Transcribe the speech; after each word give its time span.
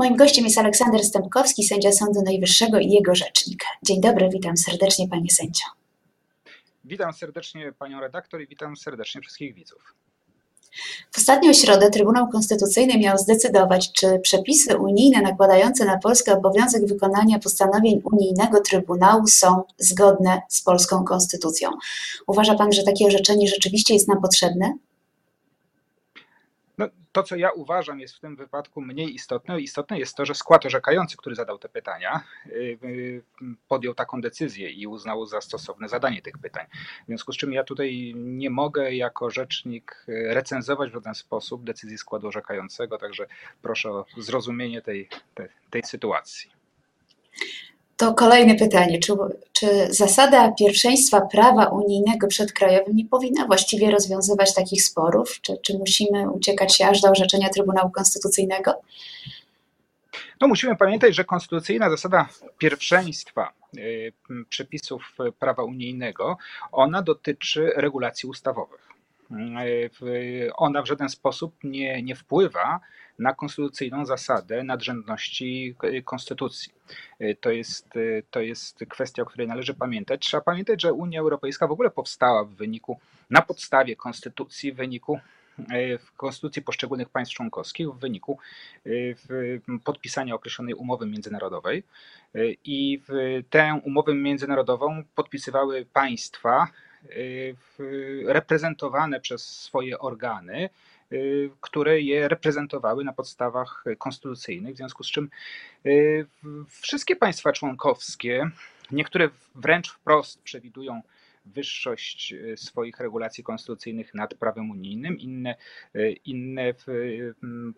Moim 0.00 0.16
gościem 0.16 0.44
jest 0.44 0.58
Aleksander 0.58 1.04
Stępkowski, 1.04 1.64
sędzia 1.64 1.92
Sądu 1.92 2.22
Najwyższego 2.22 2.78
i 2.78 2.90
jego 2.90 3.14
rzecznik. 3.14 3.64
Dzień 3.82 4.00
dobry, 4.00 4.28
witam 4.32 4.56
serdecznie 4.56 5.08
panie 5.08 5.30
sędzio. 5.30 5.64
Witam 6.84 7.12
serdecznie 7.12 7.72
panią 7.72 8.00
redaktor 8.00 8.40
i 8.40 8.46
witam 8.46 8.76
serdecznie 8.76 9.20
wszystkich 9.20 9.54
widzów. 9.54 9.94
W 11.12 11.18
ostatnią 11.18 11.52
środę 11.52 11.90
Trybunał 11.90 12.28
Konstytucyjny 12.28 12.98
miał 12.98 13.18
zdecydować, 13.18 13.92
czy 13.92 14.18
przepisy 14.18 14.76
unijne 14.76 15.22
nakładające 15.22 15.84
na 15.84 15.98
Polskę 15.98 16.32
obowiązek 16.32 16.86
wykonania 16.86 17.38
postanowień 17.38 18.02
unijnego 18.12 18.60
Trybunału 18.60 19.26
są 19.26 19.62
zgodne 19.78 20.42
z 20.48 20.62
polską 20.62 21.04
konstytucją. 21.04 21.70
Uważa 22.26 22.54
pan, 22.54 22.72
że 22.72 22.82
takie 22.82 23.06
orzeczenie 23.06 23.48
rzeczywiście 23.48 23.94
jest 23.94 24.08
nam 24.08 24.20
potrzebne? 24.20 24.74
No, 26.80 26.88
to, 27.12 27.22
co 27.22 27.36
ja 27.36 27.50
uważam, 27.50 28.00
jest 28.00 28.16
w 28.16 28.20
tym 28.20 28.36
wypadku 28.36 28.80
mniej 28.80 29.14
istotne. 29.14 29.60
Istotne 29.60 29.98
jest 29.98 30.16
to, 30.16 30.26
że 30.26 30.34
skład 30.34 30.66
orzekający, 30.66 31.16
który 31.16 31.36
zadał 31.36 31.58
te 31.58 31.68
pytania, 31.68 32.24
y, 32.46 32.78
y, 32.84 33.22
podjął 33.68 33.94
taką 33.94 34.20
decyzję 34.20 34.70
i 34.70 34.86
uznał 34.86 35.26
za 35.26 35.40
stosowne 35.40 35.88
zadanie 35.88 36.22
tych 36.22 36.38
pytań. 36.38 36.66
W 37.02 37.06
związku 37.06 37.32
z 37.32 37.36
czym 37.36 37.52
ja 37.52 37.64
tutaj 37.64 38.12
nie 38.16 38.50
mogę 38.50 38.94
jako 38.94 39.30
rzecznik 39.30 40.04
y, 40.08 40.34
recenzować 40.34 40.90
w 40.90 40.94
żaden 40.94 41.14
sposób 41.14 41.64
decyzji 41.64 41.98
składu 41.98 42.28
orzekającego, 42.28 42.98
także 42.98 43.26
proszę 43.62 43.90
o 43.90 44.04
zrozumienie 44.18 44.82
tej, 44.82 45.08
tej, 45.34 45.48
tej 45.70 45.82
sytuacji. 45.82 46.50
To 48.00 48.14
kolejne 48.14 48.54
pytanie. 48.54 48.98
Czy, 48.98 49.12
czy, 49.52 49.66
zasada 49.90 50.52
pierwszeństwa 50.52 51.20
prawa 51.20 51.66
unijnego 51.66 52.26
przed 52.26 52.52
krajowym 52.52 52.96
nie 52.96 53.04
powinna 53.04 53.46
właściwie 53.46 53.90
rozwiązywać 53.90 54.54
takich 54.54 54.82
sporów? 54.82 55.40
Czy, 55.42 55.56
czy 55.62 55.78
musimy 55.78 56.30
uciekać 56.30 56.76
się 56.76 56.86
aż 56.86 57.00
do 57.00 57.10
orzeczenia 57.10 57.48
Trybunału 57.48 57.90
Konstytucyjnego? 57.90 58.74
No 60.40 60.48
musimy 60.48 60.76
pamiętać, 60.76 61.14
że 61.14 61.24
konstytucyjna 61.24 61.90
zasada 61.90 62.28
pierwszeństwa 62.58 63.52
y, 63.78 64.12
przepisów 64.48 65.16
prawa 65.38 65.62
unijnego, 65.62 66.36
ona 66.72 67.02
dotyczy 67.02 67.72
regulacji 67.76 68.28
ustawowych. 68.28 68.89
Ona 70.56 70.82
w 70.82 70.86
żaden 70.86 71.08
sposób 71.08 71.54
nie, 71.64 72.02
nie 72.02 72.14
wpływa 72.14 72.80
na 73.18 73.34
konstytucyjną 73.34 74.06
zasadę 74.06 74.64
nadrzędności 74.64 75.74
konstytucji. 76.04 76.72
To 77.40 77.50
jest, 77.50 77.88
to 78.30 78.40
jest 78.40 78.84
kwestia, 78.88 79.22
o 79.22 79.26
której 79.26 79.48
należy 79.48 79.74
pamiętać. 79.74 80.26
Trzeba 80.26 80.40
pamiętać, 80.40 80.82
że 80.82 80.92
Unia 80.92 81.20
Europejska 81.20 81.66
w 81.66 81.72
ogóle 81.72 81.90
powstała 81.90 82.44
w 82.44 82.50
wyniku, 82.50 83.00
na 83.30 83.42
podstawie 83.42 83.96
konstytucji, 83.96 84.72
w 84.72 84.76
wyniku 84.76 85.20
w 85.98 86.12
konstytucji 86.16 86.62
poszczególnych 86.62 87.08
państw 87.08 87.34
członkowskich 87.34 87.88
w 87.88 87.98
wyniku 87.98 88.38
podpisania 89.84 90.34
określonej 90.34 90.74
umowy 90.74 91.06
międzynarodowej. 91.06 91.82
I 92.64 93.02
tę 93.50 93.80
umowę 93.84 94.14
międzynarodową 94.14 95.02
podpisywały 95.14 95.86
państwa 95.92 96.66
reprezentowane 98.26 99.20
przez 99.20 99.46
swoje 99.46 99.98
organy 99.98 100.68
Y, 101.12 101.50
które 101.60 102.00
je 102.00 102.28
reprezentowały 102.28 103.04
na 103.04 103.12
podstawach 103.12 103.84
konstytucyjnych, 103.98 104.74
w 104.74 104.76
związku 104.76 105.04
z 105.04 105.10
czym 105.10 105.30
y, 105.86 106.26
wszystkie 106.68 107.16
państwa 107.16 107.52
członkowskie, 107.52 108.50
niektóre 108.90 109.28
wręcz 109.54 109.90
wprost 109.90 110.42
przewidują 110.42 111.02
wyższość 111.46 112.32
y, 112.32 112.56
swoich 112.56 112.98
regulacji 112.98 113.44
konstytucyjnych 113.44 114.14
nad 114.14 114.34
prawem 114.34 114.70
unijnym, 114.70 115.18
inne, 115.18 115.54
inne 116.24 116.74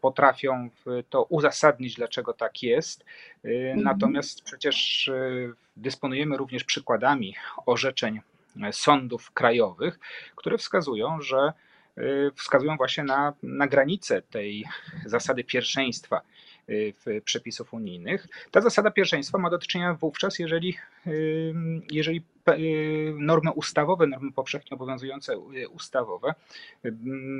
potrafią 0.00 0.70
to 1.10 1.24
uzasadnić, 1.24 1.94
dlaczego 1.94 2.32
tak 2.32 2.62
jest. 2.62 3.04
Mhm. 3.44 3.82
Natomiast 3.82 4.42
przecież 4.42 5.10
dysponujemy 5.76 6.36
również 6.36 6.64
przykładami 6.64 7.34
orzeczeń 7.66 8.20
sądów 8.72 9.30
krajowych, 9.30 9.98
które 10.36 10.58
wskazują, 10.58 11.20
że 11.20 11.52
Y, 11.98 12.30
wskazują 12.34 12.76
właśnie 12.76 13.04
na, 13.04 13.32
na 13.42 13.66
granicę 13.66 14.22
tej 14.22 14.64
zasady 15.06 15.44
pierwszeństwa 15.44 16.20
y, 16.68 16.94
w 17.06 17.22
przepisów 17.24 17.74
unijnych. 17.74 18.28
Ta 18.50 18.60
zasada 18.60 18.90
pierwszeństwa 18.90 19.38
ma 19.38 19.50
do 19.50 19.58
czynienia 19.58 19.94
wówczas, 19.94 20.38
jeżeli, 20.38 20.78
y, 21.06 21.54
jeżeli 21.90 22.22
normy 23.14 23.50
ustawowe, 23.52 24.06
normy 24.06 24.32
powszechnie 24.32 24.74
obowiązujące 24.74 25.38
ustawowe 25.70 26.34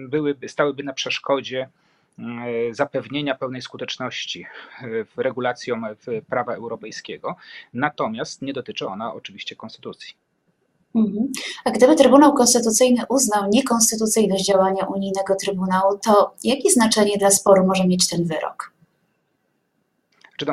byłyby, 0.08 0.48
stałyby 0.48 0.82
na 0.82 0.92
przeszkodzie 0.92 1.68
zapewnienia 2.70 3.34
pełnej 3.34 3.62
skuteczności 3.62 4.46
regulacjom 5.16 5.86
prawa 6.28 6.54
europejskiego, 6.54 7.36
natomiast 7.74 8.42
nie 8.42 8.52
dotyczy 8.52 8.86
ona 8.86 9.14
oczywiście 9.14 9.56
konstytucji. 9.56 10.14
Mhm. 10.94 11.28
A 11.64 11.70
gdyby 11.70 11.96
Trybunał 11.96 12.34
Konstytucyjny 12.34 13.02
uznał 13.08 13.48
niekonstytucyjność 13.50 14.46
działania 14.46 14.86
unijnego 14.86 15.34
Trybunału, 15.34 15.98
to 15.98 16.34
jakie 16.44 16.70
znaczenie 16.70 17.18
dla 17.18 17.30
sporu 17.30 17.66
może 17.66 17.86
mieć 17.86 18.08
ten 18.08 18.24
wyrok? 18.24 18.72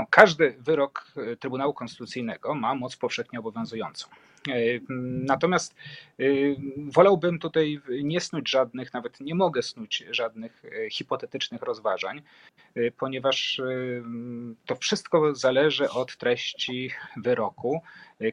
Każdy 0.09 0.55
wyrok 0.59 1.05
e, 1.17 1.35
Trybunału 1.35 1.73
Konstytucyjnego 1.73 2.55
ma 2.55 2.75
moc 2.75 2.95
powszechnie 2.95 3.39
obowiązującą. 3.39 4.07
E, 4.47 4.79
natomiast 5.25 5.75
e, 6.19 6.23
wolałbym 6.77 7.39
tutaj 7.39 7.81
nie 8.03 8.21
snuć 8.21 8.49
żadnych, 8.49 8.93
nawet 8.93 9.19
nie 9.19 9.35
mogę 9.35 9.61
snuć 9.61 10.05
żadnych 10.11 10.63
hipotetycznych 10.91 11.61
rozważań, 11.61 12.21
ponieważ 12.97 13.61
to 14.65 14.75
wszystko 14.75 15.35
zależy 15.35 15.89
od 15.89 16.17
treści 16.17 16.91
wyroku, 17.17 17.81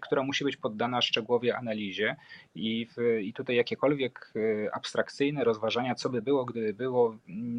która 0.01 0.23
musi 0.23 0.45
być 0.45 0.57
poddana 0.57 1.03
szczegółowej 1.03 1.53
analizie 1.53 2.17
i, 2.55 2.89
i 3.23 3.33
tutaj 3.33 3.57
jakiekolwiek 3.57 4.33
abstrakcyjne 4.73 5.45
rozważania, 5.45 5.95
co 5.95 6.11
by 6.11 6.23
było, 6.23 6.45
gdyby 6.45 6.75
było, 6.75 7.17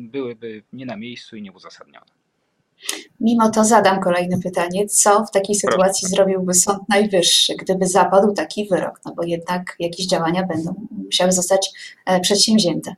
byłyby 0.10 0.64
nie 0.74 0.86
na 0.86 0.98
miejscu 0.98 1.36
i 1.36 1.42
nieuzasadnione. 1.42 2.27
Mimo 3.20 3.50
to 3.50 3.64
zadam 3.64 4.00
kolejne 4.00 4.40
pytanie. 4.40 4.88
Co 4.88 5.26
w 5.26 5.32
takiej 5.32 5.56
sytuacji 5.56 6.08
zrobiłby 6.08 6.54
Sąd 6.54 6.90
Najwyższy, 6.90 7.56
gdyby 7.56 7.88
zapadł 7.88 8.34
taki 8.34 8.68
wyrok? 8.68 9.00
No 9.06 9.14
bo 9.16 9.24
jednak 9.24 9.76
jakieś 9.80 10.08
działania 10.08 10.44
będą 10.44 10.88
musiały 11.06 11.32
zostać 11.32 11.70
e, 12.06 12.20
przedsięwzięte. 12.20 12.96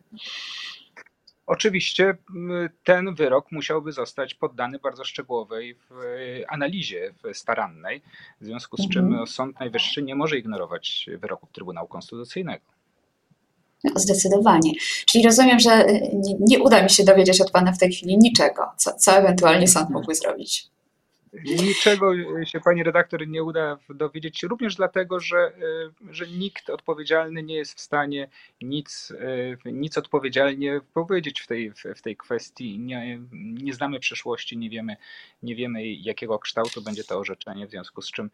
Oczywiście 1.46 2.18
ten 2.84 3.16
wyrok 3.16 3.52
musiałby 3.52 3.92
zostać 3.92 4.34
poddany 4.34 4.80
bardzo 4.80 5.04
szczegółowej 5.04 5.76
analizie 6.48 7.14
starannej, 7.34 8.02
w 8.42 8.46
związku 8.46 8.78
z 8.78 8.90
czym 8.90 9.06
mhm. 9.06 9.28
Sąd 9.28 9.60
Najwyższy 9.60 10.02
nie 10.02 10.16
może 10.16 10.38
ignorować 10.38 11.10
wyroków 11.18 11.52
Trybunału 11.52 11.88
Konstytucyjnego. 11.88 12.79
Zdecydowanie. 13.96 14.72
Czyli 15.06 15.24
rozumiem, 15.24 15.60
że 15.60 15.90
y, 15.90 16.10
nie, 16.14 16.36
nie, 16.40 16.60
uda 16.60 16.84
mi 16.84 16.90
się 16.90 17.04
dowiedzieć 17.04 17.42
od 17.42 17.52
Pana 17.52 17.72
w 17.72 17.78
tej 17.78 17.92
chwili 17.92 18.18
niczego, 18.18 18.72
co, 18.78 18.94
co 18.94 19.12
ewentualnie 19.12 19.68
sąd 19.68 19.90
mógłby 19.90 20.16
zrobić. 20.16 20.70
Niczego 21.34 22.14
się 22.46 22.60
pani 22.60 22.84
redaktor 22.84 23.28
nie 23.28 23.44
uda 23.44 23.78
dowiedzieć, 23.90 24.44
również 24.44 24.76
dlatego, 24.76 25.20
że, 25.20 25.52
y, 26.10 26.14
że 26.14 26.28
nikt 26.28 26.70
odpowiedzialny 26.70 27.44
nie 27.44 27.56
jest 27.56 27.74
w 27.74 27.80
stanie 27.80 28.30
nic, 28.62 29.12
y, 29.66 29.72
nic 29.72 29.98
odpowiedzialnie 29.98 30.82
powiedzieć 30.94 31.42
w 31.42 31.48
tej, 31.48 31.72
w 31.96 32.02
tej 32.02 32.18
kwestii. 32.18 32.80
Nie, 32.80 33.20
nie 33.34 33.74
znamy 33.74 34.00
przyszłości, 34.00 34.58
nie 34.58 34.70
wiemy, 34.70 34.98
nie 35.44 35.56
wiemy 35.56 35.86
jakiego 35.86 36.40
kształtu 36.40 36.82
będzie 36.82 37.04
to 37.04 37.20
orzeczenie, 37.20 37.68
w 37.68 37.70
związku 37.70 38.02
z 38.02 38.12
czym 38.12 38.30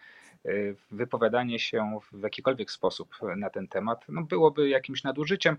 Y, 0.45 0.75
wypowiadanie 0.91 1.59
się 1.59 1.99
w 2.11 2.23
jakikolwiek 2.23 2.71
sposób 2.71 3.15
na 3.37 3.49
ten 3.49 3.67
temat 3.67 4.05
no 4.09 4.23
byłoby 4.23 4.69
jakimś 4.69 5.03
nadużyciem. 5.03 5.57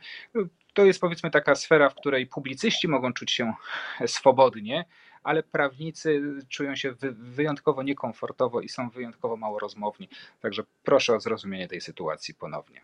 To 0.75 0.85
jest 0.85 1.01
powiedzmy 1.01 1.31
taka 1.31 1.55
sfera, 1.55 1.89
w 1.89 1.95
której 1.95 2.27
publicyści 2.27 2.89
mogą 2.89 3.13
czuć 3.13 3.33
się 3.33 3.55
swobodnie, 4.07 4.85
ale 5.27 5.43
prawnicy 5.43 6.23
czują 6.49 6.77
się 6.77 6.95
wyjątkowo 7.11 7.83
niekomfortowo 7.83 8.61
i 8.61 8.69
są 8.69 8.91
wyjątkowo 8.91 9.37
mało 9.37 9.59
rozmowni. 9.59 10.09
Także 10.41 10.63
proszę 10.85 11.15
o 11.15 11.21
zrozumienie 11.21 11.69
tej 11.69 11.81
sytuacji 11.81 12.35
ponownie. 12.35 12.81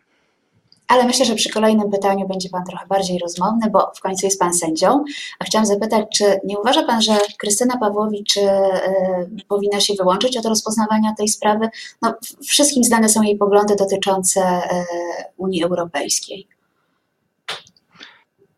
Ale 0.87 1.05
myślę, 1.05 1.25
że 1.25 1.35
przy 1.35 1.49
kolejnym 1.49 1.91
pytaniu 1.91 2.27
będzie 2.27 2.49
Pan 2.49 2.65
trochę 2.65 2.87
bardziej 2.87 3.19
rozmowny, 3.19 3.69
bo 3.69 3.91
w 3.95 3.99
końcu 3.99 4.25
jest 4.25 4.39
Pan 4.39 4.53
sędzią. 4.53 5.03
A 5.39 5.45
chciałam 5.45 5.65
zapytać, 5.65 6.05
czy 6.17 6.39
nie 6.43 6.59
uważa 6.59 6.83
Pan, 6.83 7.01
że 7.01 7.17
Krystyna 7.37 7.77
Pawłowicz 7.77 8.37
y, 8.37 8.41
powinna 9.47 9.79
się 9.79 9.93
wyłączyć 9.93 10.37
od 10.37 10.45
rozpoznawania 10.45 11.13
tej 11.17 11.27
sprawy? 11.27 11.69
No, 12.01 12.13
wszystkim 12.47 12.83
znane 12.83 13.09
są 13.09 13.21
jej 13.21 13.37
poglądy 13.37 13.75
dotyczące 13.75 14.41
y, 14.41 14.85
Unii 15.37 15.63
Europejskiej. 15.63 16.47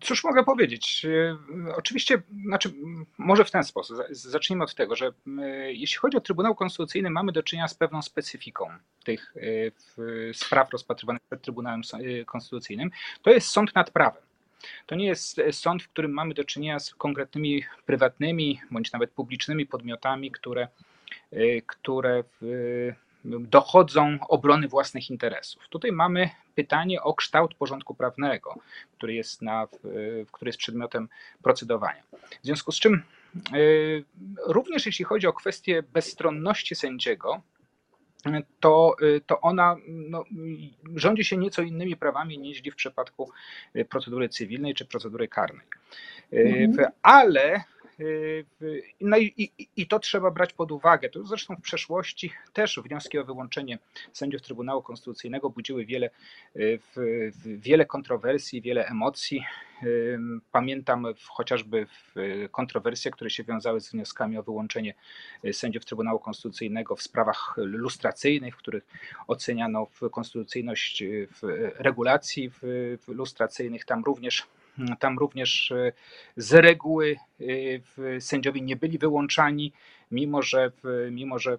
Cóż 0.06 0.24
mogę 0.24 0.44
powiedzieć? 0.44 1.06
E, 1.06 1.38
oczywiście, 1.76 2.22
znaczy, 2.46 2.74
może 3.18 3.46
w 3.46 3.52
ten 3.52 3.64
sposób. 3.64 3.98
Zacznijmy 4.10 4.64
od 4.64 4.76
tego, 4.76 4.96
że 4.96 5.12
jeśli 5.68 5.98
chodzi 5.98 6.18
o 6.18 6.22
Trybunał 6.22 6.56
Konstytucyjny, 6.56 7.10
mamy 7.10 7.32
do 7.32 7.44
czynienia 7.44 7.68
z 7.68 7.74
pewną 7.74 8.02
specyfiką 8.02 8.70
tych 9.04 9.34
e, 9.38 10.34
spraw 10.34 10.72
rozpatrywanych 10.72 11.22
przed 11.22 11.42
Trybunałem 11.42 11.82
Konstytucyjnym. 12.26 12.92
To 13.22 13.30
jest 13.32 13.48
sąd 13.48 13.76
nad 13.76 13.92
prawem. 13.92 14.24
To 14.86 14.96
nie 14.96 15.06
jest 15.06 15.42
sąd, 15.52 15.84
w 15.84 15.90
którym 15.90 16.12
mamy 16.12 16.34
do 16.34 16.44
czynienia 16.44 16.80
z 16.80 16.96
konkretnymi 16.96 17.64
prywatnymi 17.86 18.62
bądź 18.72 18.92
nawet 18.92 19.12
publicznymi 19.12 19.66
podmiotami, 19.66 20.32
które, 20.32 20.68
które 21.68 22.24
dochodzą 23.26 24.18
obrony 24.30 24.68
własnych 24.68 25.10
interesów. 25.10 25.68
Tutaj 25.70 25.92
mamy 25.92 26.30
pytanie 26.56 27.02
o 27.02 27.14
kształt 27.14 27.54
porządku 27.54 27.96
prawnego, 27.96 28.56
który 28.98 29.14
jest, 29.14 29.42
na, 29.42 29.68
który 30.32 30.50
jest 30.50 30.60
przedmiotem 30.60 31.10
procedowania. 31.44 32.04
W 32.42 32.46
związku 32.46 32.72
z 32.72 32.80
czym, 32.80 33.04
również 34.46 34.86
jeśli 34.86 35.06
chodzi 35.06 35.28
o 35.28 35.34
kwestię 35.34 35.84
bezstronności 35.84 36.76
sędziego, 36.76 37.42
to, 38.60 38.96
to 39.26 39.42
ona 39.42 39.76
no, 39.88 40.24
rządzi 40.96 41.24
się 41.26 41.38
nieco 41.38 41.62
innymi 41.62 41.96
prawami 41.96 42.40
niż 42.40 42.62
w 42.62 42.76
przypadku 42.76 43.32
procedury 43.90 44.30
cywilnej 44.30 44.74
czy 44.74 44.86
procedury 44.86 45.28
karnej. 45.28 45.66
Mhm. 46.32 46.92
Ale 47.02 47.64
no 49.02 49.18
i, 49.18 49.34
i, 49.38 49.68
i, 49.78 49.88
to 49.88 50.00
trzeba 50.00 50.32
brać 50.32 50.54
pod 50.54 50.72
uwagę. 50.72 51.10
To 51.10 51.26
zresztą 51.26 51.56
w 51.56 51.62
przeszłości 51.62 52.34
też 52.54 52.80
wnioski 52.84 53.20
o 53.20 53.26
wyłączenie 53.26 53.80
sędziów 54.14 54.42
Trybunału 54.42 54.82
Konstytucyjnego 54.82 55.50
budziły 55.50 55.86
wiele, 55.86 56.10
wiele 57.46 57.86
kontrowersji, 57.86 58.62
wiele 58.62 58.88
emocji. 58.88 59.46
Pamiętam 60.52 61.06
chociażby 61.28 61.88
kontrowersje, 62.52 63.12
które 63.12 63.30
się 63.30 63.44
wiązały 63.44 63.82
z 63.82 63.92
wnioskami 63.92 64.38
o 64.38 64.44
wyłączenie 64.44 64.94
sędziów 65.52 65.86
Trybunału 65.86 66.20
Konstytucyjnego 66.20 66.96
w 66.96 67.02
sprawach 67.02 67.54
lustracyjnych, 67.58 68.56
w 68.56 68.58
których 68.58 68.86
oceniano 69.28 69.88
konstytucyjność 70.12 71.04
regulacji 71.78 72.52
lustracyjnych. 73.08 73.86
Tam 73.86 74.04
również 74.04 74.48
tam 75.00 75.20
również 75.20 75.72
e, 75.72 75.92
z 76.38 76.54
reguły 76.54 77.16
e, 78.16 78.22
sędziowie 78.22 78.62
nie 78.62 78.76
byli 78.76 78.98
wyłączani, 78.98 79.74
mimo 80.12 80.42
że, 80.42 80.72
mimo 81.12 81.40
że 81.40 81.54
e, 81.54 81.58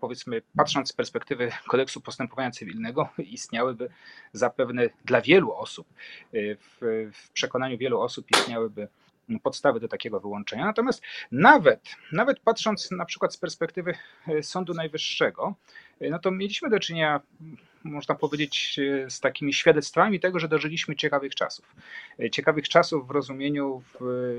powiedzmy, 0.00 0.42
patrząc 0.56 0.88
z 0.88 0.92
perspektywy 0.92 1.50
kodeksu 1.68 2.00
postępowania 2.00 2.50
cywilnego, 2.50 3.08
istniałyby 3.18 3.90
zapewne 4.32 4.90
dla 5.04 5.20
wielu 5.20 5.52
osób, 5.52 5.86
w, 6.32 6.78
w 7.12 7.30
przekonaniu 7.30 7.78
wielu 7.78 8.00
osób 8.00 8.26
istniałyby 8.30 8.88
podstawy 9.42 9.80
do 9.80 9.88
takiego 9.88 10.20
wyłączenia. 10.20 10.64
Natomiast 10.64 11.02
nawet, 11.32 11.80
nawet 12.12 12.40
patrząc 12.40 12.90
na 12.90 13.04
przykład 13.04 13.34
z 13.34 13.36
perspektywy 13.36 13.94
Sądu 14.42 14.74
Najwyższego, 14.74 15.54
no 16.00 16.18
to 16.18 16.30
mieliśmy 16.30 16.70
do 16.70 16.80
czynienia 16.80 17.20
można 17.84 18.14
powiedzieć, 18.14 18.78
e, 18.78 19.10
z 19.10 19.20
takimi 19.20 19.54
świadectwami 19.54 20.20
tego, 20.20 20.38
że 20.38 20.48
dożyliśmy 20.48 20.96
ciekawych 20.96 21.34
czasów. 21.34 21.74
E, 22.20 22.30
ciekawych 22.30 22.68
czasów 22.68 23.08
w 23.08 23.10
rozumieniu 23.10 23.82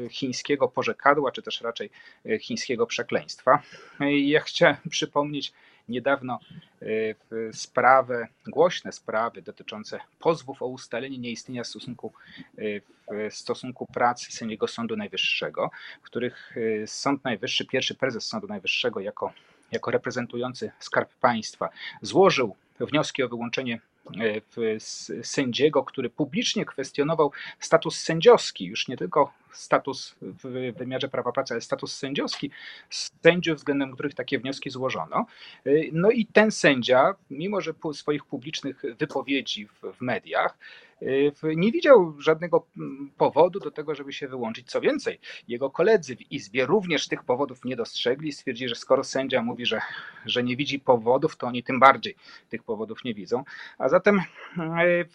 chińskiego 0.09 0.68
porzekadła, 0.68 1.31
czy 1.31 1.41
też 1.41 1.62
raczej 1.62 1.89
e, 2.25 2.39
chińskiego 2.39 2.88
przekleństwa. 2.88 3.62
Ja 4.24 4.39
chciałem 4.39 4.77
przypomnieć 4.89 5.53
niedawno 5.89 6.39
sprawę, 7.51 8.27
głośne 8.47 8.91
sprawy 8.91 9.42
dotyczące 9.42 10.00
pozwów 10.19 10.62
o 10.62 10.68
ustalenie 10.68 11.18
nieistnienia 11.18 11.63
stosunku, 11.63 12.13
stosunku 13.30 13.85
pracy 13.94 14.31
sędziego 14.31 14.68
Sądu 14.68 14.95
Najwyższego, 14.97 15.71
w 16.01 16.06
których 16.06 16.56
Sąd 16.85 17.24
Najwyższy, 17.24 17.65
pierwszy 17.65 17.95
prezes 17.95 18.27
Sądu 18.27 18.47
Najwyższego 18.47 19.00
jako, 19.00 19.33
jako 19.71 19.92
reprezentujący 19.92 20.71
Skarb 20.80 21.09
Państwa 21.21 21.69
złożył 22.01 22.56
wnioski 22.86 23.24
o 23.24 23.30
wyłączenie 23.30 23.80
e, 24.22 24.80
sędziego, 25.24 25.84
który 25.84 26.10
publicznie 26.10 26.66
kwestionował 26.66 27.31
status 27.60 28.00
sędziowski, 28.00 28.66
już 28.66 28.88
nie 28.88 28.98
tylko 28.98 29.34
status 29.51 30.16
w 30.22 30.74
wymiarze 30.78 31.07
prawa 31.07 31.31
pracy, 31.31 31.54
ale 31.54 31.62
status 31.62 31.98
sędziowski 31.98 32.51
sędziów, 33.24 33.57
względem 33.57 33.94
których 33.94 34.13
takie 34.13 34.40
wnioski 34.40 34.69
złożono. 34.69 35.25
No 35.92 36.12
i 36.12 36.25
ten 36.25 36.51
sędzia, 36.51 37.16
mimo 37.30 37.62
że 37.62 37.74
swoich 37.94 38.25
publicznych 38.25 38.84
wypowiedzi 39.00 39.68
w, 39.68 40.01
mediach, 40.01 40.57
nie 41.56 41.72
widział 41.72 42.22
żadnego 42.22 42.66
mm, 42.78 43.12
powodu 43.18 43.60
do 43.60 43.72
tego, 43.72 43.96
żeby 43.96 44.13
się 44.13 44.28
wyłączyć. 44.28 44.72
Co 44.72 44.81
więcej, 44.81 45.19
jego 45.48 45.69
koledzy 45.69 46.16
w 46.16 46.31
Izbie 46.31 46.66
również 46.66 47.07
tych 47.07 47.24
powodów 47.24 47.66
nie 47.66 47.75
dostrzegli. 47.75 48.31
Stwierdzili, 48.31 48.69
że 48.69 48.75
skoro 48.75 49.04
sędzia 49.04 49.42
mówi, 49.42 49.66
że, 49.66 49.81
że 50.25 50.44
nie 50.44 50.56
widzi 50.56 50.80
powodów, 50.80 51.38
to 51.38 51.48
oni 51.48 51.63
tym 51.63 51.80
bardziej 51.80 52.16
tych 52.50 52.63
powodów 52.63 53.04
nie 53.04 53.13
widzą. 53.13 53.44
A 53.78 53.90
zatem 53.90 54.19
e, 54.19 54.24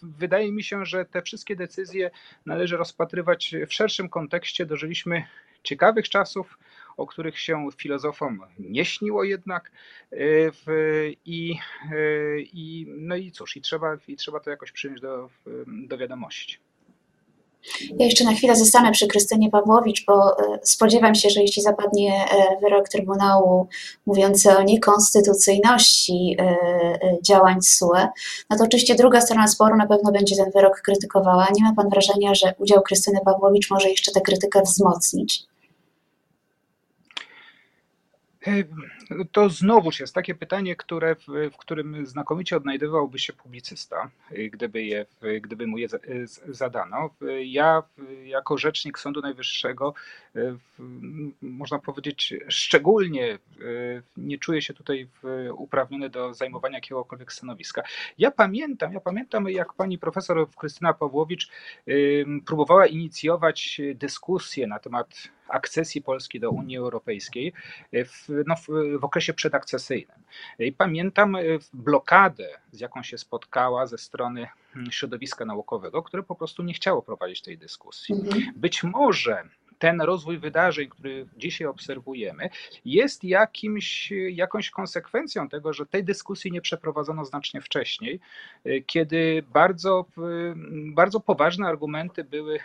wydaje 0.03 0.51
mi 0.51 0.63
się, 0.63 0.85
że 0.85 1.05
te 1.05 1.21
wszystkie 1.21 1.55
decyzje 1.55 2.11
należy 2.45 2.77
rozpatrywać 2.77 3.55
w 3.67 3.73
szerszym 3.73 4.09
kontekście. 4.09 4.24
Dożyliśmy 4.65 5.25
ciekawych 5.63 6.09
czasów, 6.09 6.57
o 6.97 7.07
których 7.07 7.39
się 7.39 7.69
filozofom 7.77 8.41
nie 8.59 8.85
śniło 8.85 9.23
jednak 9.23 9.71
e, 10.11 10.17
i, 11.25 11.57
e, 11.91 12.39
i 12.39 12.85
no 12.87 13.15
i 13.15 13.31
cóż, 13.31 13.57
i 13.57 13.61
trzeba, 13.61 13.97
i 14.07 14.15
trzeba 14.15 14.39
to 14.39 14.49
jakoś 14.49 14.71
przyjąć 14.71 15.01
do, 15.01 15.29
do 15.67 15.97
wiadomości. 15.97 16.57
Ja 17.99 18.05
jeszcze 18.05 18.23
na 18.23 18.33
chwilę 18.33 18.55
zostanę 18.55 18.91
przy 18.91 19.07
Krystynie 19.07 19.49
Pawłowicz, 19.49 20.05
bo 20.05 20.39
e, 20.39 20.59
spodziewam 20.63 21.15
się, 21.15 21.29
że 21.29 21.41
jeśli 21.41 21.61
zapadnie 21.61 22.25
wyrok 22.61 22.89
Trybunału 22.89 23.67
mówiący 24.05 24.57
o 24.57 24.63
niekonstytucyjności 24.63 26.37
działań 27.21 27.61
SUE, 27.61 28.07
no 28.49 28.57
to 28.57 28.63
oczywiście 28.63 28.95
druga 28.95 29.21
strona 29.21 29.47
sporu 29.47 29.75
na 29.77 29.87
pewno 29.87 30.11
będzie 30.11 30.35
ten 30.35 30.51
wyrok 30.51 30.81
krytykowała. 30.81 31.47
Nie 31.55 31.63
ma 31.63 31.73
Pan 31.75 31.89
wrażenia, 31.89 32.35
że 32.35 32.53
udział 32.57 32.81
Krystyny 32.81 33.19
Pawłowicz 33.25 33.69
może 33.71 33.89
jeszcze 33.89 34.11
tę 34.11 34.21
krytykę 34.21 34.61
wzmocnić? 34.61 35.43
To 39.31 39.49
znowuż 39.49 39.99
jest 39.99 40.15
takie 40.15 40.35
pytanie, 40.35 40.75
które, 40.75 41.15
w, 41.15 41.25
w, 41.53 41.57
którym 41.57 42.05
znakomicie 42.05 42.57
odnajdywałby 42.57 43.19
się 43.19 43.33
publicysta, 43.33 44.09
gdyby, 44.51 44.83
je, 44.83 45.05
gdyby 45.41 45.67
mu 45.67 45.77
je 45.77 45.87
zadano. 46.47 47.09
Ja, 47.43 47.83
jako 48.23 48.57
rzecznik 48.57 48.99
Sądu 48.99 49.21
Najwyższego, 49.21 49.93
można 51.41 51.79
powiedzieć, 51.79 52.33
szczególnie 52.47 53.39
nie 54.17 54.37
czuję 54.37 54.61
się 54.61 54.73
tutaj 54.73 55.07
uprawniony 55.53 56.09
do 56.09 56.33
zajmowania 56.33 56.77
jakiegokolwiek 56.77 57.33
stanowiska. 57.33 57.83
Ja 58.17 58.31
pamiętam, 58.31 58.93
ja 58.93 58.99
pamiętam, 58.99 59.49
jak 59.49 59.73
pani 59.73 59.97
profesor 59.97 60.49
Krystyna 60.49 60.93
Pawłowicz 60.93 61.49
próbowała 62.45 62.85
inicjować 62.87 63.81
dyskusję 63.95 64.67
na 64.67 64.79
temat 64.79 65.07
akcesji 65.49 66.01
Polski 66.01 66.39
do 66.39 66.51
Unii 66.51 66.77
Europejskiej 66.77 67.53
w, 67.93 68.43
no, 68.47 68.55
w, 68.55 68.67
w 68.99 69.03
okresie 69.03 69.33
przedakcesyjnym. 69.33 70.17
I 70.59 70.71
pamiętam 70.71 71.35
e, 71.35 71.41
blokadę, 71.73 72.47
z 72.71 72.79
jaką 72.79 73.03
się 73.03 73.17
spotkała 73.17 73.87
ze 73.87 73.97
strony 73.97 74.47
hmm, 74.73 74.91
środowiska 74.91 75.45
naukowego, 75.45 76.03
które 76.03 76.23
po 76.23 76.35
prostu 76.35 76.63
nie 76.63 76.73
chciało 76.73 77.01
prowadzić 77.01 77.41
tej 77.41 77.57
dyskusji. 77.57 78.15
Mhm. 78.15 78.43
Być 78.55 78.83
może 78.83 79.43
ten 79.79 80.01
rozwój 80.01 80.37
wydarzeń, 80.37 80.89
który 80.89 81.27
dzisiaj 81.37 81.67
obserwujemy, 81.67 82.49
jest 82.85 83.23
jakimś, 83.23 84.11
jakąś 84.31 84.69
konsekwencją 84.69 85.49
tego, 85.49 85.73
że 85.73 85.85
tej 85.85 86.03
dyskusji 86.03 86.51
nie 86.51 86.61
przeprowadzono 86.61 87.25
znacznie 87.25 87.61
wcześniej, 87.61 88.19
e, 88.65 88.81
kiedy 88.81 89.43
bardzo, 89.53 90.05
bardzo 90.93 91.19
poważne 91.19 91.67
argumenty 91.67 92.23
były 92.23 92.59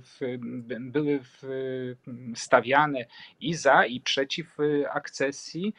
w, 0.00 0.38
były 0.80 1.20
stawiane 2.34 3.06
i 3.40 3.54
za, 3.54 3.86
i 3.86 4.00
przeciw 4.00 4.56
akcesji, 4.90 5.74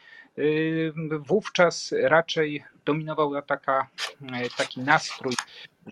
wówczas 1.26 1.94
raczej 2.02 2.64
dominował 2.84 3.42
taka, 3.42 3.88
taki 4.56 4.80
nastrój, 4.80 5.34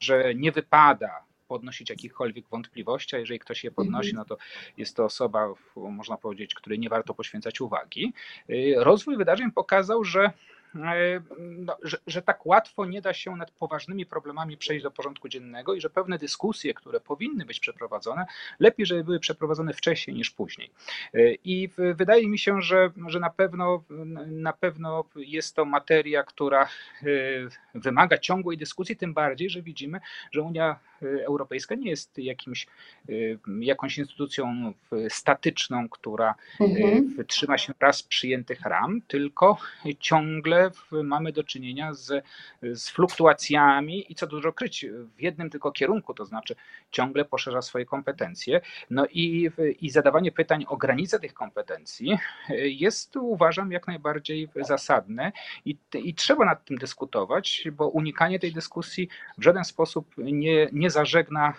że 0.01 0.35
nie 0.35 0.53
wypada 0.53 1.25
podnosić 1.49 1.91
jakichkolwiek 1.91 2.49
wątpliwości, 2.49 3.17
a 3.17 3.19
jeżeli 3.19 3.39
ktoś 3.39 3.65
je 3.65 3.71
podnosi, 3.71 4.15
no 4.15 4.25
to 4.25 4.37
jest 4.77 4.97
to 4.97 5.05
osoba, 5.05 5.55
można 5.77 6.17
powiedzieć, 6.17 6.55
której 6.55 6.79
nie 6.79 6.89
warto 6.89 7.15
poświęcać 7.15 7.61
uwagi. 7.61 8.13
Rozwój 8.77 9.17
wydarzeń 9.17 9.51
pokazał, 9.53 10.05
że 10.05 10.31
no, 10.75 11.77
że, 11.83 11.97
że, 12.07 12.23
tak 12.23 12.47
łatwo 12.47 12.87
nie 12.87 13.03
da 13.03 13.15
się 13.15 13.37
nad 13.37 13.51
poważnymi 13.51 14.07
problemami 14.07 14.57
przejść 14.57 14.83
do 14.83 14.91
porządku 14.91 15.29
dziennego 15.29 15.75
i 15.75 15.81
że 15.81 15.91
pewne 15.91 16.19
dyskusje, 16.19 16.75
które 16.75 17.01
powinny 17.01 17.45
być 17.47 17.61
przeprowadzone, 17.61 18.27
lepiej, 18.61 18.87
żeby 18.87 19.05
były 19.05 19.21
przeprowadzone 19.21 19.73
wcześniej 19.73 20.17
niż 20.17 20.31
później. 20.31 20.71
E, 21.15 21.35
I 21.45 21.69
wydaje 21.95 22.29
mi 22.29 22.39
się, 22.39 22.63
że, 22.63 22.91
że 23.07 23.21
na, 23.21 23.31
pewno, 23.31 23.85
na 24.27 24.53
pewno 24.53 25.05
jest 25.17 25.57
to 25.57 25.65
materia, 25.65 26.23
która 26.23 26.63
e, 26.65 26.69
wymaga 27.75 28.19
ciągłej 28.19 28.59
dyskusji, 28.59 28.97
tym 28.97 29.15
bardziej, 29.15 29.51
że 29.51 29.63
widzimy, 29.63 30.01
że 30.33 30.43
Unia 30.43 30.79
Europejska 31.03 31.75
nie 31.75 31.91
jest 31.91 32.19
jakimś, 32.19 32.67
jakąś 33.61 33.99
instytucją 33.99 34.73
statyczną, 35.09 35.89
która 35.89 36.35
mhm. 36.61 37.25
trzyma 37.27 37.59
się 37.59 37.75
raz 37.81 38.03
przyjętych 38.03 38.61
ram, 38.61 39.03
tylko 39.09 39.57
ciągle 39.99 40.71
mamy 40.91 41.33
do 41.33 41.45
czynienia 41.45 41.95
z, 41.95 42.25
z 42.63 42.89
fluktuacjami 42.91 44.13
i 44.13 44.15
co 44.15 44.27
dużo 44.27 44.53
kryć 44.53 44.87
w 45.17 45.21
jednym 45.23 45.51
tylko 45.51 45.73
kierunku, 45.73 46.15
to 46.15 46.25
znaczy 46.25 46.55
ciągle 46.91 47.25
poszerza 47.25 47.63
swoje 47.63 47.85
kompetencje. 47.85 48.61
No 48.91 49.07
i, 49.11 49.51
i 49.81 49.91
zadawanie 49.91 50.33
pytań 50.33 50.65
o 50.69 50.77
granice 50.77 51.21
tych 51.21 51.35
kompetencji 51.35 52.19
jest 52.85 53.17
uważam 53.17 53.73
jak 53.73 53.87
najbardziej 53.87 54.49
zasadne 54.57 55.33
i, 55.65 55.77
i 55.95 56.15
trzeba 56.15 56.45
nad 56.45 56.65
tym 56.65 56.79
dyskutować, 56.79 57.65
bo 57.73 57.89
unikanie 57.89 58.39
tej 58.39 58.53
dyskusji 58.53 59.09
w 59.39 59.43
żaden 59.43 59.65
sposób 59.65 60.15
nie, 60.19 60.69
nie, 60.73 60.90
zażegna, 60.91 61.55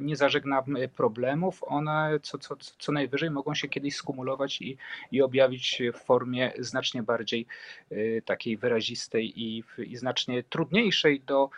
nie 0.00 0.16
zażegna 0.16 0.64
problemów. 0.96 1.64
One 1.66 2.18
co, 2.22 2.38
co, 2.38 2.56
co 2.78 2.92
najwyżej 2.92 3.30
mogą 3.30 3.54
się 3.54 3.68
kiedyś 3.68 3.96
skumulować 3.96 4.62
i, 4.62 4.76
i 5.12 5.22
objawić 5.22 5.82
w 5.94 6.04
formie 6.04 6.52
znacznie 6.58 7.02
bardziej 7.02 7.46
e, 7.90 8.22
takiej 8.22 8.56
wyrazistej 8.56 9.42
i, 9.42 9.64
i 9.78 9.96
znacznie 9.96 10.42
trudniejszej 10.42 11.20
do 11.20 11.50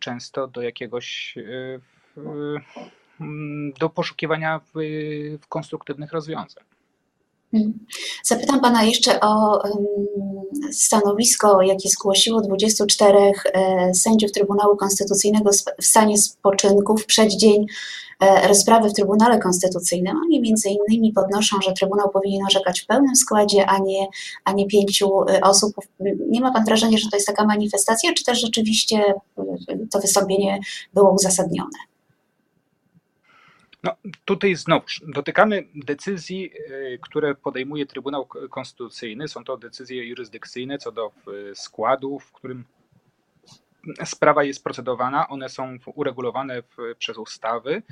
często 0.00 0.46
do 0.46 0.62
jakiegoś 0.62 1.34
e, 1.38 1.80
do 3.78 3.90
poszukiwania 3.90 4.60
konstruktywnych 5.48 6.12
rozwiązań. 6.12 6.64
Mhm. 7.52 7.86
Zapytam 8.24 8.60
Pana 8.60 8.82
jeszcze 8.82 9.20
o 9.20 9.62
stanowisko, 10.72 11.62
jakie 11.62 11.88
zgłosiło 11.88 12.40
24 12.40 13.18
e, 13.54 13.94
sędziów 13.94 14.32
Trybunału 14.32 14.76
Konstytucyjnego 14.76 15.50
w 15.78 15.84
stanie 15.84 16.18
spoczynku 16.18 16.96
w 16.96 17.06
przeddzień 17.06 17.66
e, 18.20 18.48
rozprawy 18.48 18.88
w 18.88 18.92
Trybunale 18.92 19.38
Konstytucyjnym. 19.38 20.16
Oni 20.16 20.40
między 20.40 20.68
innymi 20.68 21.12
podnoszą, 21.12 21.56
że 21.62 21.72
Trybunał 21.72 22.10
powinien 22.10 22.46
orzekać 22.46 22.80
w 22.80 22.86
pełnym 22.86 23.16
składzie, 23.16 23.66
a 23.66 23.78
nie, 23.78 24.06
a 24.44 24.52
nie 24.52 24.66
pięciu 24.66 25.28
e, 25.28 25.40
osób. 25.40 25.74
Nie 26.28 26.40
ma 26.40 26.52
Pan 26.52 26.64
wrażenia, 26.64 26.98
że 26.98 27.10
to 27.10 27.16
jest 27.16 27.26
taka 27.26 27.44
manifestacja, 27.44 28.12
czy 28.14 28.24
też 28.24 28.40
rzeczywiście 28.40 29.14
to 29.90 30.00
wystąpienie 30.00 30.58
było 30.94 31.14
uzasadnione? 31.14 31.89
No, 33.82 33.96
tutaj 34.24 34.54
znowuż 34.54 35.02
dotykamy 35.06 35.66
decyzji, 35.74 36.52
y, 36.70 36.98
które 37.02 37.34
podejmuje 37.34 37.86
Trybunał 37.86 38.26
Konstytucyjny. 38.50 39.28
Są 39.28 39.44
to 39.44 39.56
decyzje 39.56 40.08
jurysdykcyjne 40.08 40.78
co 40.78 40.92
do 40.92 41.12
y, 41.50 41.54
składu, 41.54 42.18
w 42.18 42.32
którym 42.32 42.64
sprawa 44.04 44.44
jest 44.44 44.64
procedowana, 44.64 45.28
one 45.28 45.48
są 45.48 45.76
uregulowane 45.94 46.62
w, 46.62 46.76
przez 46.98 47.18
ustawy. 47.18 47.82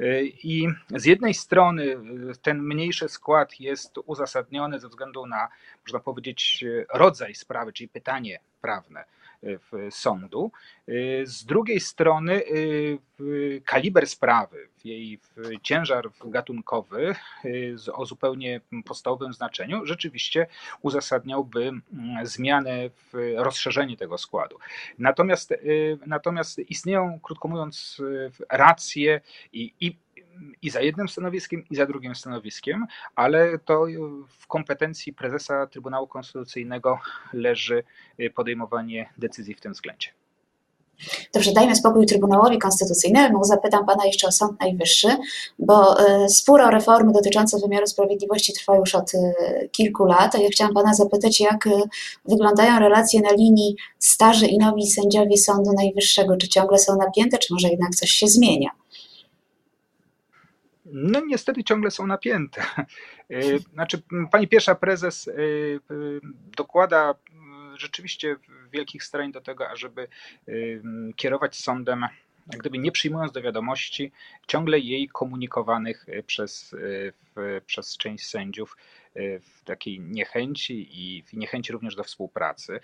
Y, 0.00 0.32
i 0.42 0.68
z 0.90 1.04
jednej 1.04 1.34
strony 1.34 1.96
ten 2.42 2.62
mniejszy 2.62 3.08
skład 3.08 3.60
jest 3.60 3.98
uzasadniony 4.06 4.80
ze 4.80 4.88
względu 4.88 5.26
na, 5.26 5.48
można 5.82 6.00
powiedzieć, 6.00 6.64
rodzaj 6.94 7.34
sprawy, 7.34 7.72
czyli 7.72 7.88
pytanie 7.88 8.40
prawne 8.60 9.04
sądu. 9.90 10.52
Z 11.24 11.44
drugiej 11.44 11.80
strony 11.80 12.42
kaliber 13.64 14.06
sprawy, 14.06 14.68
jej 14.84 15.18
ciężar 15.62 16.10
gatunkowy 16.24 17.14
o 17.92 18.06
zupełnie 18.06 18.60
podstawowym 18.84 19.32
znaczeniu 19.32 19.86
rzeczywiście 19.86 20.46
uzasadniałby 20.82 21.62
mm, 21.62 21.82
zmianę 22.26 22.90
w 22.90 23.34
rozszerzenie 23.36 23.96
tego 23.96 24.18
składu. 24.18 24.58
Natomiast, 24.98 25.54
natomiast 26.06 26.58
istnieją, 26.58 27.20
krótko 27.22 27.48
mówiąc, 27.48 28.02
racje 28.50 29.20
i, 29.52 29.72
i 29.80 29.96
i 30.62 30.70
za 30.70 30.80
jednym 30.80 31.08
stanowiskiem, 31.08 31.64
i 31.70 31.76
za 31.76 31.86
drugim 31.86 32.14
stanowiskiem, 32.14 32.86
ale 33.14 33.58
to 33.58 33.86
w 34.28 34.46
kompetencji 34.46 35.12
prezesa 35.12 35.66
Trybunału 35.66 36.06
Konstytucyjnego 36.06 36.98
leży 37.32 37.84
podejmowanie 38.34 39.08
decyzji 39.18 39.54
w 39.54 39.60
tym 39.60 39.72
względzie. 39.72 40.08
Dobrze, 41.34 41.52
dajmy 41.52 41.76
spokój 41.76 42.06
Trybunałowi 42.06 42.58
Konstytucyjnemu. 42.58 43.44
Zapytam 43.44 43.86
Pana 43.86 44.06
jeszcze 44.06 44.28
o 44.28 44.32
Sąd 44.32 44.60
Najwyższy, 44.60 45.08
bo 45.58 46.00
e, 46.00 46.28
spór 46.28 46.60
o 46.60 46.70
reformy 46.70 47.12
dotyczące 47.12 47.58
wymiaru 47.58 47.86
sprawiedliwości 47.86 48.52
trwa 48.52 48.76
już 48.76 48.94
od 48.94 49.14
e, 49.14 49.68
kilku 49.68 50.04
lat. 50.04 50.34
Ja 50.42 50.48
chciałam 50.48 50.74
Pana 50.74 50.94
zapytać, 50.94 51.40
jak 51.40 51.68
wyglądają 52.24 52.78
relacje 52.78 53.20
na 53.20 53.32
linii 53.32 53.76
starzy 53.98 54.46
i 54.46 54.58
nowi 54.58 54.86
sędziowie 54.86 55.36
Sądu 55.36 55.72
Najwyższego? 55.72 56.36
Czy 56.36 56.48
ciągle 56.48 56.78
są 56.78 56.96
napięte, 56.96 57.38
czy 57.38 57.54
może 57.54 57.68
jednak 57.68 57.94
coś 57.94 58.10
się 58.10 58.26
zmienia? 58.26 58.70
No 60.92 61.20
niestety 61.26 61.64
ciągle 61.64 61.90
są 61.90 62.06
napięte. 62.06 62.62
E, 63.30 63.58
znaczy, 63.58 64.02
pani 64.30 64.48
pierwsza 64.48 64.74
prezes 64.74 65.28
e, 65.28 65.32
e, 65.32 65.34
dokłada 66.56 67.14
rzeczywiście 67.76 68.36
wielkich 68.72 69.04
starań 69.04 69.32
do 69.32 69.40
tego, 69.40 69.70
ażeby 69.70 70.08
kierować 71.16 71.56
sądem, 71.56 72.00
jak 72.52 72.60
gdyby 72.60 72.78
nie 72.78 72.92
przyjmując 72.92 73.32
do 73.32 73.42
wiadomości 73.42 74.12
ciągle 74.46 74.78
jej 74.78 75.08
komunikowanych 75.08 76.06
przez, 76.26 76.76
przez 77.66 77.96
część 77.96 78.26
sędziów 78.26 78.76
w 79.40 79.64
takiej 79.64 80.00
niechęci 80.00 80.88
i 80.90 81.24
niechęci 81.32 81.72
również 81.72 81.94
do 81.96 82.04
współpracy. 82.04 82.80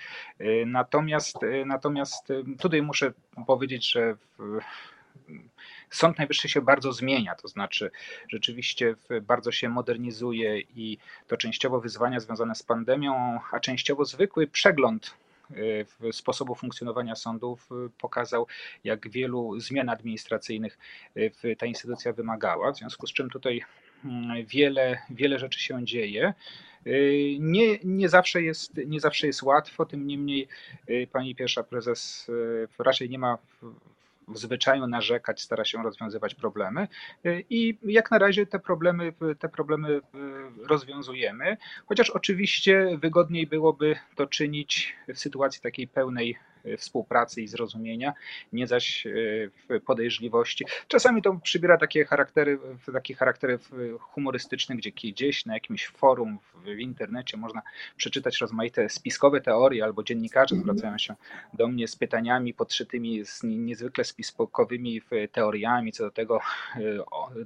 Natomiast, 0.67 1.37
natomiast 1.67 2.29
tutaj 2.59 2.83
muszę 2.83 3.13
powiedzieć, 3.47 3.93
że 3.93 4.17
w, 4.39 4.59
Sąd 5.91 6.19
Najwyższy 6.19 6.49
się 6.49 6.61
bardzo 6.61 6.93
zmienia, 6.93 7.35
to 7.35 7.49
znaczy 7.49 7.91
rzeczywiście 8.29 8.95
bardzo 9.23 9.53
się 9.53 9.69
modernizuje 9.69 10.61
i 10.61 10.99
to 11.27 11.37
częściowo 11.37 11.81
wyzwania 11.81 12.21
związane 12.21 12.55
z 12.55 12.63
pandemią, 12.63 13.41
a 13.53 13.61
częściowo 13.61 14.05
zwykły 14.05 14.47
przegląd 14.47 15.15
y, 15.51 16.13
sposobu 16.13 16.55
funkcjonowania 16.55 17.17
sądów 17.17 17.69
y, 17.87 17.91
pokazał, 17.99 18.47
jak 18.85 19.11
wielu 19.11 19.61
zmian 19.61 19.89
administracyjnych 19.89 20.79
y, 21.17 21.57
ta 21.59 21.67
instytucja 21.67 22.13
wymagała, 22.13 22.73
w 22.73 22.77
związku 22.77 23.07
z 23.07 23.13
czym 23.13 23.31
tutaj 23.31 23.65
mm, 24.05 24.47
wiele, 24.47 24.99
wiele 25.11 25.39
rzeczy 25.39 25.61
się 25.61 25.85
dzieje. 25.85 26.35
Nie, 27.41 27.79
nie, 27.85 28.09
zawsze 28.09 28.43
jest, 28.43 28.77
nie 28.87 29.01
zawsze 29.01 29.27
jest 29.27 29.43
łatwo, 29.43 29.87
tym 29.87 30.07
niemniej 30.07 30.49
pani 31.13 31.35
pierwsza 31.35 31.63
prezes 31.63 32.31
raczej 32.79 33.11
nie 33.11 33.19
ma 33.19 33.39
zwyczaju 34.35 34.87
narzekać, 34.87 35.41
stara 35.41 35.65
się 35.65 35.83
rozwiązywać 35.83 36.35
problemy 36.35 36.89
i 37.51 37.79
jak 37.83 38.11
na 38.11 38.19
razie 38.19 38.47
te 38.47 38.59
problemy, 38.59 39.13
te 39.39 39.49
problemy 39.49 39.89
e, 39.97 40.01
rozwiązujemy, 40.69 41.57
chociaż 41.87 42.11
oczywiście 42.11 42.99
wygodniej 42.99 43.47
byłoby 43.47 43.97
to 44.15 44.27
czynić 44.27 44.97
w 45.15 45.19
sytuacji 45.19 45.63
takiej 45.63 45.89
pełnej 45.89 46.37
współpracy 46.79 47.43
i 47.43 47.49
zrozumienia, 47.49 48.13
nie 48.53 48.67
zaś 48.67 49.07
e, 49.07 49.81
podejrzliwości. 49.81 50.65
Czasami 50.89 51.23
to 51.23 51.35
przybiera 51.43 51.79
takie 51.79 52.05
charaktery, 52.05 52.59
takie 52.93 53.15
charaktery 53.15 53.59
humorystyczne, 54.01 54.77
gdzie 54.77 54.91
gdzieś 54.91 55.47
na 55.47 55.55
jakimś 55.55 55.87
forum 55.87 56.39
w 56.65 56.79
internecie 56.79 57.37
można 57.37 57.63
przeczytać 57.97 58.41
rozmaite 58.41 58.89
spiskowe 58.89 59.41
teorie, 59.41 59.85
albo 59.85 60.03
dziennikarze 60.03 60.57
mhm. 60.57 60.63
zwracają 60.63 60.99
się 60.99 61.15
do 61.55 61.69
mnie 61.69 61.89
z 61.89 61.97
pytaniami 61.97 62.55
podszytymi 62.55 63.25
z 63.25 63.43
niezwykle 63.43 64.05
spiskowymi 64.05 65.03
teoriami 65.33 65.93
co 65.93 66.05
do 66.05 66.11
tego, 66.11 66.41
e, 66.77 66.81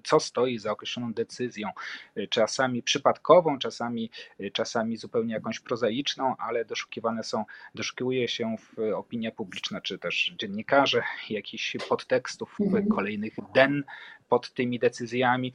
co 0.04 0.20
stoi 0.20 0.58
za 0.58 0.72
określoną 0.72 1.12
decyzją, 1.12 1.68
e, 2.16 2.26
czasami 2.26 2.82
przypadkową, 2.82 3.58
czasami, 3.58 4.10
czasami 4.52 4.96
zupełnie 4.96 5.34
jakąś 5.34 5.60
prozaiczną, 5.60 6.36
ale 6.36 6.64
doszukiwane 6.64 7.24
są, 7.24 7.44
doszukiwuje 7.74 8.28
się 8.28 8.56
w 8.58 8.92
opinia 9.06 9.30
publiczna, 9.30 9.80
czy 9.80 9.98
też 9.98 10.34
dziennikarze, 10.38 11.02
jakichś 11.30 11.76
podtekstów, 11.88 12.56
mhm. 12.60 12.88
kolejnych 12.88 13.34
den 13.54 13.84
pod 14.28 14.52
tymi 14.52 14.78
decyzjami. 14.78 15.54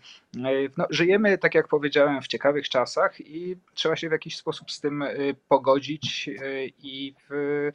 No, 0.77 0.87
żyjemy, 0.89 1.37
tak 1.37 1.55
jak 1.55 1.67
powiedziałem, 1.67 2.21
w 2.21 2.27
ciekawych 2.27 2.69
czasach 2.69 3.21
i 3.21 3.57
trzeba 3.73 3.95
się 3.95 4.09
w 4.09 4.11
jakiś 4.11 4.37
sposób 4.37 4.71
z 4.71 4.79
tym 4.79 5.01
y, 5.01 5.35
pogodzić 5.47 6.29
y, 6.29 6.71
i 6.83 7.13
w, 7.29 7.71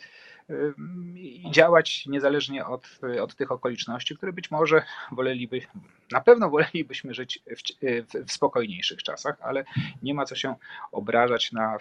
i 1.14 1.50
działać 1.50 2.06
niezależnie 2.06 2.66
od, 2.66 2.98
od 3.22 3.34
tych 3.34 3.52
okoliczności, 3.52 4.16
które 4.16 4.32
być 4.32 4.50
może 4.50 4.82
woleliby, 5.12 5.60
na 6.12 6.20
pewno 6.20 6.50
wolelibyśmy 6.50 7.14
żyć 7.14 7.42
w, 7.46 7.62
w, 8.26 8.32
spokojniejszych 8.32 9.02
czasach, 9.02 9.36
ale 9.40 9.64
nie 10.02 10.14
ma 10.14 10.24
co 10.24 10.34
się 10.34 10.54
obrażać 10.92 11.52
na, 11.52 11.78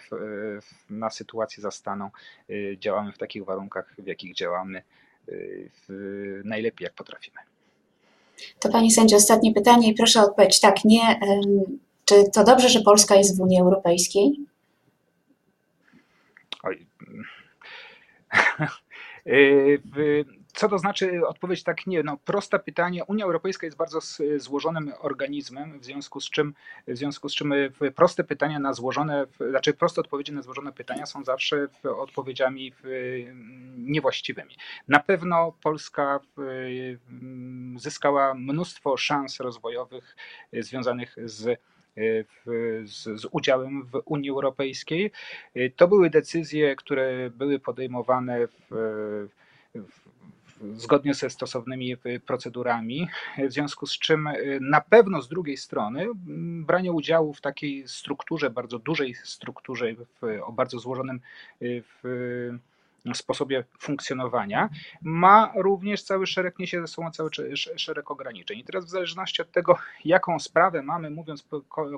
na 0.89 1.09
sytuację 1.09 1.63
zastaną. 1.63 2.09
Działamy 2.77 3.11
w 3.11 3.17
takich 3.17 3.45
warunkach, 3.45 3.93
w 3.97 4.07
jakich 4.07 4.35
działamy 4.35 4.81
najlepiej 6.43 6.85
jak 6.85 6.93
potrafimy. 6.93 7.37
To 8.59 8.69
Pani 8.69 8.91
Sędzio, 8.91 9.17
ostatnie 9.17 9.53
pytanie 9.53 9.89
i 9.89 9.93
proszę 9.93 10.19
o 10.19 10.23
odpowiedź 10.23 10.59
tak, 10.59 10.85
nie. 10.85 11.19
Czy 12.05 12.23
to 12.33 12.43
dobrze, 12.43 12.69
że 12.69 12.81
Polska 12.81 13.15
jest 13.15 13.37
w 13.37 13.41
Unii 13.41 13.61
Europejskiej? 13.61 14.39
Oj. 16.63 16.85
Co 20.55 20.69
to 20.69 20.77
znaczy 20.77 21.27
odpowiedź 21.27 21.63
tak 21.63 21.87
nie? 21.87 22.03
No, 22.03 22.17
proste 22.25 22.59
pytanie. 22.59 23.05
Unia 23.05 23.25
Europejska 23.25 23.67
jest 23.67 23.77
bardzo 23.77 23.99
złożonym 24.37 24.93
organizmem, 24.99 25.79
w 25.79 25.85
związku 25.85 26.21
z 26.21 26.29
czym, 26.29 26.53
w 26.87 26.97
związku 26.97 27.29
z 27.29 27.35
czym 27.35 27.53
proste 27.95 28.23
pytania 28.23 28.59
na 28.59 28.73
złożone, 28.73 29.25
znaczy 29.49 29.73
proste 29.73 30.01
odpowiedzi 30.01 30.33
na 30.33 30.41
złożone 30.41 30.71
pytania 30.71 31.05
są 31.05 31.23
zawsze 31.23 31.67
odpowiedziami 31.83 32.73
niewłaściwymi. 33.77 34.55
Na 34.87 34.99
pewno 34.99 35.53
Polska 35.63 36.19
zyskała 37.77 38.33
mnóstwo 38.33 38.97
szans 38.97 39.39
rozwojowych 39.39 40.15
związanych 40.53 41.15
z 41.25 41.59
z, 42.83 43.21
z, 43.21 43.27
udziałem 43.31 43.83
w 43.83 44.01
Unii 44.05 44.29
Europejskiej. 44.29 45.11
To 45.75 45.87
były 45.87 46.09
decyzje, 46.09 46.75
które 46.75 47.29
były 47.29 47.59
podejmowane 47.59 48.47
w, 48.47 48.61
w 49.75 50.15
zgodnie 50.75 51.13
ze 51.13 51.29
stosownymi 51.29 51.95
procedurami, 52.25 53.07
w 53.37 53.51
związku 53.51 53.87
z 53.87 53.99
czym 53.99 54.29
na 54.61 54.81
pewno 54.81 55.21
z 55.21 55.27
drugiej 55.27 55.57
strony 55.57 56.07
branie 56.65 56.91
udziału 56.91 57.33
w 57.33 57.41
takiej 57.41 57.87
strukturze, 57.87 58.49
bardzo 58.49 58.79
dużej 58.79 59.15
strukturze, 59.15 59.93
w, 59.93 60.41
o 60.43 60.51
bardzo 60.51 60.79
złożonym 60.79 61.19
w, 61.61 62.57
sposobie 63.13 63.63
funkcjonowania, 63.79 64.69
ma 65.01 65.53
również 65.55 66.03
cały 66.03 66.27
szereg, 66.27 66.59
niesie 66.59 66.81
ze 66.81 66.87
sobą 66.87 67.11
cały 67.11 67.29
szereg 67.75 68.11
ograniczeń. 68.11 68.59
I 68.59 68.63
teraz 68.63 68.85
w 68.85 68.89
zależności 68.89 69.41
od 69.41 69.51
tego, 69.51 69.77
jaką 70.05 70.39
sprawę 70.39 70.81
mamy, 70.81 71.09
mówiąc 71.09 71.47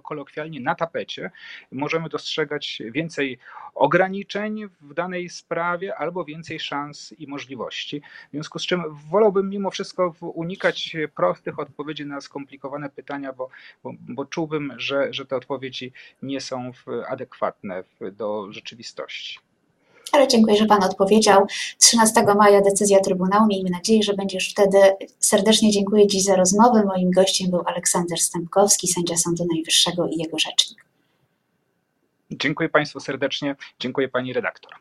kolokwialnie, 0.04 0.60
na 0.60 0.76
tapecie, 0.76 1.32
możemy 1.72 2.10
dostrzegać 2.10 2.82
więcej 2.92 3.40
ograniczeń 3.76 4.68
w 4.82 4.94
danej 4.94 5.30
sprawie 5.30 5.96
albo 5.96 6.26
więcej 6.26 6.60
szans 6.60 7.14
i 7.18 7.28
możliwości. 7.28 8.02
W 8.28 8.32
związku 8.32 8.60
z 8.60 8.66
czym 8.66 8.84
wolałbym 9.12 9.50
mimo 9.50 9.72
wszystko 9.72 10.14
unikać 10.20 10.98
prostych 11.16 11.60
odpowiedzi 11.60 12.06
na 12.06 12.22
skomplikowane 12.22 12.90
pytania, 12.90 13.34
bo, 13.34 13.50
bo, 13.84 13.92
bo 14.00 14.26
czułbym, 14.26 14.74
że, 14.78 15.14
że 15.14 15.26
te 15.26 15.36
odpowiedzi 15.36 15.92
nie 16.22 16.42
są 16.42 16.72
adekwatne 17.08 17.84
do 18.12 18.52
rzeczywistości 18.52 19.47
ale 20.12 20.28
dziękuję, 20.28 20.58
że 20.58 20.66
Pan 20.66 20.84
odpowiedział. 20.84 21.46
13 21.78 22.24
maja 22.38 22.62
decyzja 22.62 23.00
Trybunału. 23.00 23.48
Miejmy 23.48 23.70
nadzieję, 23.70 24.04
że 24.04 24.14
będzie 24.14 24.38
już 24.38 24.50
wtedy. 24.50 24.78
Serdecznie 25.20 25.72
dziękuję 25.72 26.08
dziś 26.08 26.24
za 26.24 26.36
rozmowę. 26.36 26.84
Moim 26.86 27.12
gościem 27.12 27.52
był 27.52 27.62
Aleksander 27.66 28.20
Stępkowski, 28.20 28.88
sędzia 28.88 29.18
Sądu 29.18 29.46
Najwyższego 29.54 30.08
i 30.08 30.18
jego 30.18 30.40
rzecznik. 30.40 30.86
Dziękuję 32.32 32.70
Państwu 32.70 33.00
serdecznie. 33.00 33.56
Dziękuję 33.80 34.10
Pani 34.10 34.34
redaktor. 34.34 34.72